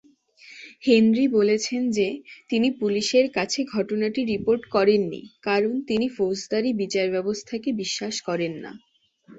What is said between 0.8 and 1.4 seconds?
Henry